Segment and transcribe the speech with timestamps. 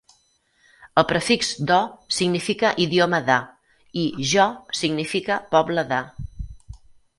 [1.01, 1.77] El prefix "dho"
[2.21, 3.37] significa "idioma de"
[4.07, 4.49] i "jo"
[4.81, 6.03] significa "poble de".